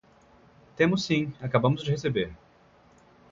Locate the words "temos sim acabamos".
0.75-1.83